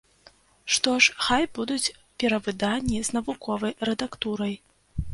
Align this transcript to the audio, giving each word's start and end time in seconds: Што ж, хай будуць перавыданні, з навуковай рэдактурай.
Што 0.75 0.93
ж, 1.07 1.13
хай 1.25 1.43
будуць 1.59 1.93
перавыданні, 2.23 2.99
з 3.11 3.21
навуковай 3.21 3.81
рэдактурай. 3.91 4.61